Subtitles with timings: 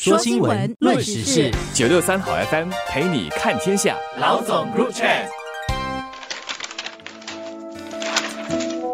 [0.00, 3.96] 说新闻，论时事，九六三好 FM 陪你看天下。
[4.20, 5.26] 老总 Group Chat。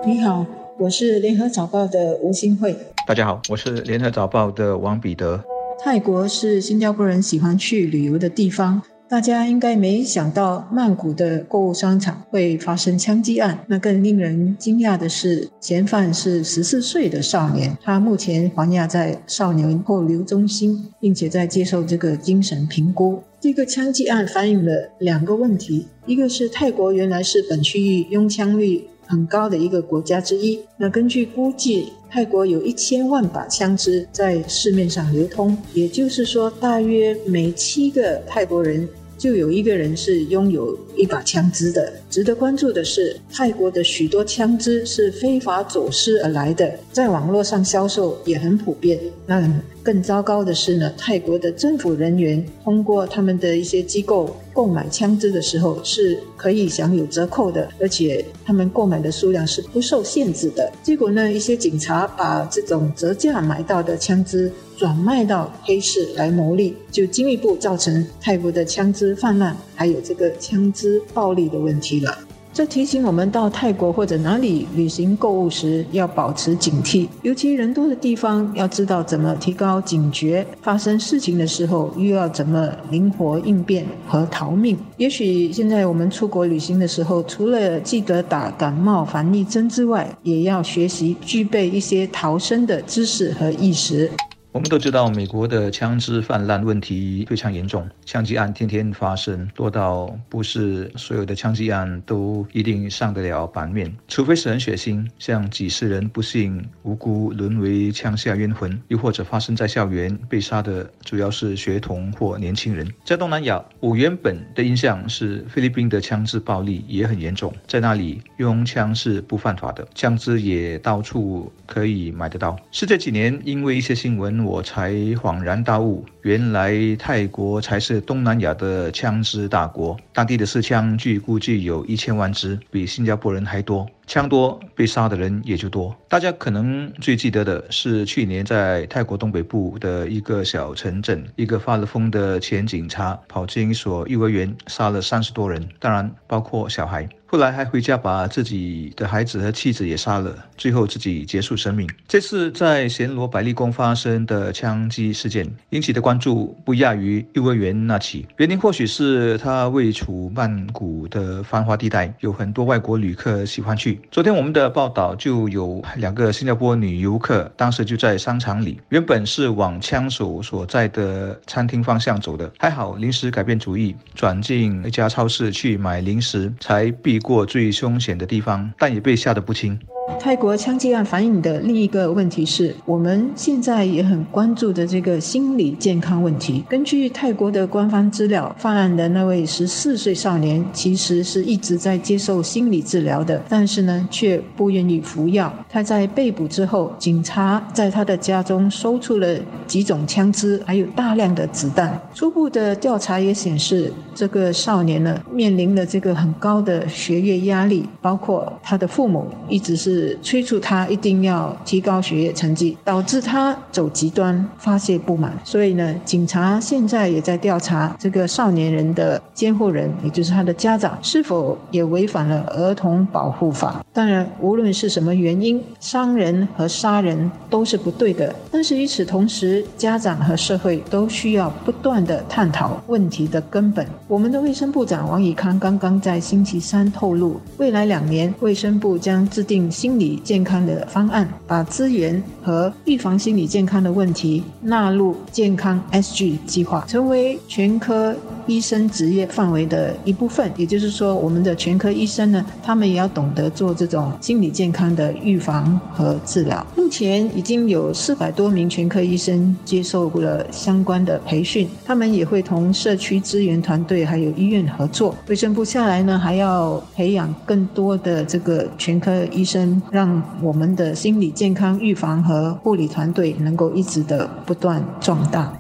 [0.06, 0.46] 你好，
[0.78, 2.74] 我是联合早报的吴新慧。
[3.06, 5.44] 大家好，我是联合早报的王彼得。
[5.84, 8.80] 泰国是新加坡人喜欢去旅游的地方。
[9.06, 13.64] 大家应该没想到曼谷的购物商场会发生枪击案。
[13.68, 23.22] 那更令人惊讶的是，嫌犯是十四岁的少年，他目前还押在少年扣留中心，并且在接受这个精神评估。
[23.38, 30.60] 这个枪击案反映了两个问题：一个是泰国原来是本区域拥枪率很高的一个国家之一。
[30.76, 41.92] 那根据估计，泰国有一千万把枪支在市面上流通，也就是说，大约每七个泰国人就有一个人是拥有一把枪支的。
[42.10, 48.98] 值得关注的是，泰国的许多枪支是非法走私而来的，在网络上销售也很普遍。
[49.26, 49.50] 那
[49.82, 60.72] 更糟糕的是呢，泰国的政府人员通过他们的一些机构购买枪支的时候是可以享有折扣的，而且他们购买的数量是不受限制的。
[60.82, 72.16] 结果呢，一些警察把这种折价买到的枪支转卖到黑市来牟利，就进一步造成泰国的枪支泛滥，还有这个枪支暴力的问题了。
[72.54, 80.46] 这提醒我们，到泰国或者哪里旅行购物时，要保持警惕，尤其人多的地方，要知道怎么提高警觉。
[80.62, 84.78] 发生事情的时候，又要怎么灵活应变和逃命。
[84.98, 94.08] 也许现在我们出国旅行的时候，除了记得打感冒防疫针之外，也要学习具备一些逃生的知识和意识。
[94.54, 112.88] 我们都知道，美国的枪支泛滥问题非常严重，枪击案天天发生，多到不是所有的枪击案都一定上得了版面，除非是很血腥，像几十人不幸无辜沦为枪下冤魂，又或者发生在校园被杀的主要是学童或年轻人。
[113.04, 122.56] 在东南亚，我原本的印象是菲律宾的枪支暴力也很严重，在那里用枪是不犯法的，枪支也到处可以买得到。
[122.70, 124.43] 是这几年因为一些新闻。
[124.44, 133.86] 我才恍然大悟，原来泰国才是东南亚的枪支大国，当地的持枪据估计有一千万支，比新加坡人还多。
[134.06, 135.94] 枪多，被杀的人也就多。
[136.08, 147.06] 大家可能最记得的是去年在泰国东北部的一个小城镇，一个发了疯的前警察跑进一所幼儿园，杀了三十多人，当然包括小孩。
[147.26, 151.88] 后来还回家把自己的孩子和妻子也杀了，最后自己结束生命。
[152.06, 158.24] 这次在暹罗百利宫发生的枪击事件引起的关关注不亚于幼儿园那起。
[158.36, 164.00] 原因或许是它位处曼谷的繁华地带，有很多外国旅客喜欢去。
[164.12, 179.76] 昨天我们的报道就有两个新加坡女游客，当时就在商场里，原本是往枪手所在的餐厅方向走的，还好临时改变主意，转进一家超市去买零食，才避过最凶险的地方，但也被吓得不轻。
[180.20, 186.62] 泰国枪击案反映的另一个问题是，我们现在也很关注的这个心理健康问题。
[186.68, 195.52] 根据泰国的官方资料，犯案的那位十四岁少年其实是一直在接受心理治疗的，但是呢，却不愿意服药。
[195.68, 201.98] 他在被捕之后，警察在他的家中搜出了几种枪支，还有大量的子弹。
[202.14, 209.93] 初步的调查也显示，这个少年呢，面临了这个很高的学业压力，包括他的父母一直是。
[209.94, 215.32] 是催促他一定要提高学业成绩，导致他走极端发泄不满。
[215.44, 223.84] 所以呢，警察现在也在调查这个少年人的监护人，也就是他的家长，是否也违反了儿童保护法。
[223.92, 228.34] 当然，无论是什么原因，伤人和杀人都是不对的。
[228.50, 233.86] 但是与此同时，家长和社会都需要不断的探讨问题的根本。
[234.08, 239.70] 我们的卫生部长王以康刚刚在星期三透露，未来两年卫生部将制定。
[239.84, 250.50] 心理健康的方案，把资源和预防心理健康的问题纳入健康 SG 计划，成为全科医生职业范围的一部分。
[250.56, 256.64] 也就是说，我们的全科医生呢，他们也要懂得做这种心理健康的预防和治疗。
[256.76, 265.14] 目前已经有四百多名全科医生接受了相关的培训，他们也会同社区资源团队还有医院合作。
[265.28, 269.64] 卫生部下来呢，还要培养更多的这个全科医生。
[269.90, 275.56] 让我们的心理健康预防和护理团队能够一直的不断壮大。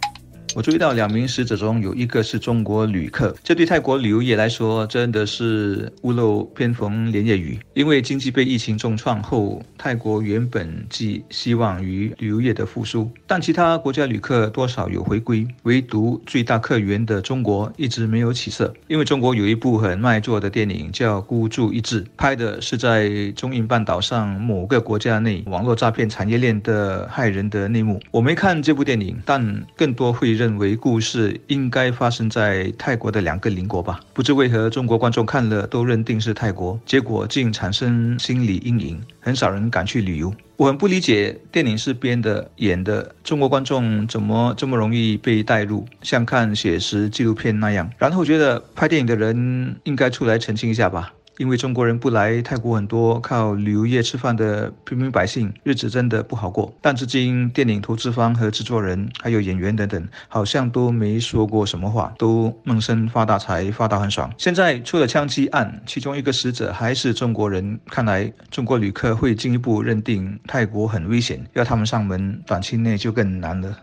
[0.54, 7.58] 我注意到两名死者中有一个是中国旅客，这对泰国旅游业来说真的是屋漏偏逢连夜雨。
[7.72, 18.72] 因为经济被疫情重创后，泰国原本寄希望于旅游业的复苏，但其他国家旅客多少有回归，唯独最大客源的中国一直没有起色。
[18.86, 28.00] 因为中国有一部很卖座的电影叫《孤注一掷》，拍的是在中印半岛上某个国家内网络诈骗产业链的害人的内幕。
[28.12, 33.98] 我没看这部电影，但更多会认认为故事应该发生在泰国的两个邻国吧。
[34.12, 40.30] 不知为何，中国观众看了都认定是泰国，结果竟产生心理阴影，很少人敢去旅游。
[40.56, 47.90] 我很不理解，电影是编的、演的，中国观众怎么这么容易被带入，像看写实纪录片那样？
[47.96, 51.14] 然后觉得拍电影的人应该出来澄清一下吧。
[51.38, 56.72] 因为中国人不来泰国，很多靠旅游业吃饭的平民百姓日子真的不好过。
[56.80, 64.32] 但至今，电影投资方和制作人，还有演员等等，好像都没说过什么话，都闷声发大财，发到很爽。
[64.38, 73.76] 现在出了枪击案，其中一个死者还是中国人，看来中国旅客会进一步认定泰国很危险，要他们上门，短期内就更难了。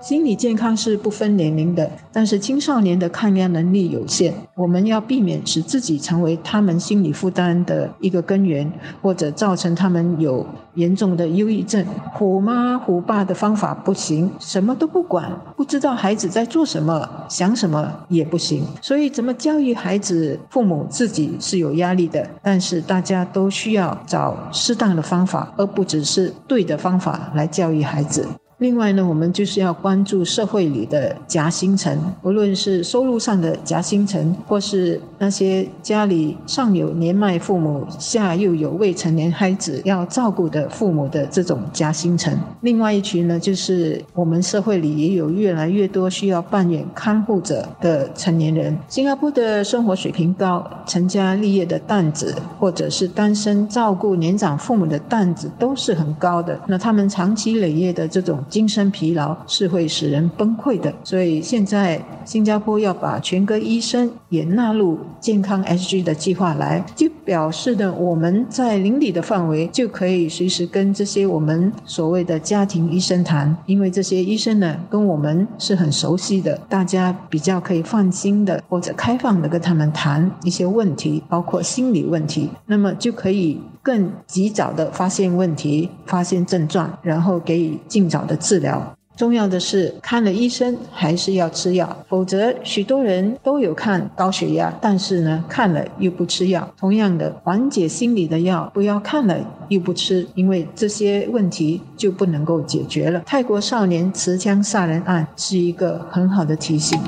[0.00, 11.84] 心理健康是不分年龄的，但是青少年的抗压能力有限，我们要避免使自己成为他们心理负担的一个根源，或者造成他们有严重的忧郁症。
[12.14, 18.64] 虎妈虎爸的方法不行，什么都不管，不知道孩子在做什么、想什么也不行。
[18.80, 28.26] 所以，怎么教育孩子，父母自己是有压力的，但是大家都需要找适当的方法，而不只是对的方法来教育孩子。
[28.60, 42.38] 另外呢，我们就是要关注社会里的夹心层，无论是收入上的夹心层，或是那些家里上有年迈父母，下又有未成年孩子要照顾的父母的这种夹心层。
[42.60, 48.76] 另外一群呢，就是我们社会里也有越来越多需要扮演看护者的成年人。
[48.88, 56.60] 新加坡的生活水平高，成家立业的担子，或者是单身照顾年长父母的担子都是很高的。
[56.66, 58.38] 那他们长期累月的这种。
[58.50, 88.39] 精神疲劳是会使人崩溃的，所以现在新加坡要把全科医生也纳入健康 SG 的计划来，就表示呢，我们在邻里的范围就可以随时跟这些我们所谓的家庭医生谈，因为这些医生呢跟我们是很熟悉的，大家比较可以放心的或者开放的跟他们谈一些问题，包括心理问题，那么就可以更及早的发现问题、发现症状，然后给予尽早的。
[88.40, 96.66] 治疗重要的是看了医生还是要吃药，否则许多人都有看高血压，但是呢看了又不吃药。
[96.78, 99.36] 同样的，缓解心理的药不要看了
[99.68, 103.20] 又不吃，因为这些问题就不能够解决了。
[103.26, 106.98] 泰国少年持枪杀人案是一个很好的提醒。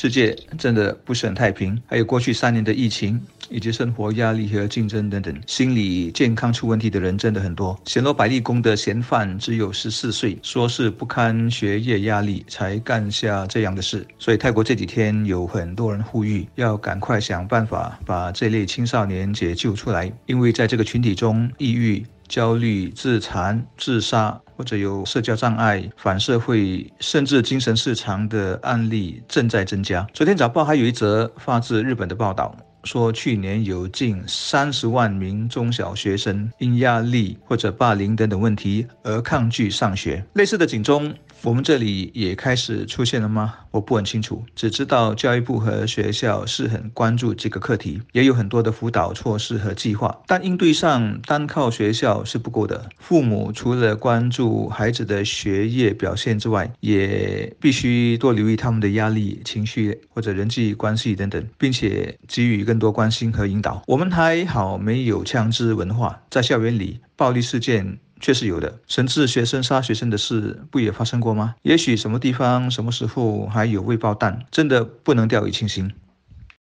[0.00, 7.76] 世界真的不是很太平，还有过去三年的疫情，以及生活压力和竞争等等，心理健康出问题的人真的很多。
[7.84, 14.06] 显罗百利宫的嫌犯只有十四岁，说是不堪学业压力才干下这样的事。
[14.20, 22.06] 所以泰国这几天有很多人呼吁，要赶快想办法把这类青少年解救出来，因为在这个群体中，抑郁。
[22.28, 30.04] 焦虑、自残、自杀，或者有社交障碍、反社会，甚至精神失常的案例正在增加。
[30.12, 32.52] 昨天早报还有一则发自日本的报道，
[32.82, 40.24] 说去年有近三十万名中小学生因压力或者霸凌等等问题而抗拒上学。
[40.32, 41.14] 类似的警钟。
[41.42, 43.54] 我们这里也开始出现了吗？
[43.70, 50.20] 我不很清楚，只知道教育部和学校是很关注这个课题，也有很多的辅导措施和计划。
[50.26, 63.82] 但应对上单靠学校是不够的，父母除了关注孩子的学业表现之外，也必须多留意他们的压力、情绪或者人际关系等等，并且给予更多关心和引导。
[63.86, 67.98] 我们还好没有枪支文化，在校园里暴力事件。
[68.20, 71.54] 确实有的，甚至学生杀学生的事不也发生过吗？
[71.62, 75.92] 也许什么地方、什么时候还有未爆弹，真的不能掉以轻心。